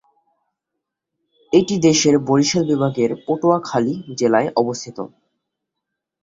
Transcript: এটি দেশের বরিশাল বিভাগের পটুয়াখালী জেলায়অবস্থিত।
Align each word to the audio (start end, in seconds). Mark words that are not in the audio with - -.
এটি 1.53 1.75
দেশের 1.87 2.15
বরিশাল 2.27 2.63
বিভাগের 2.71 3.11
পটুয়াখালী 3.25 3.93
জেলায়অবস্থিত। 4.19 4.97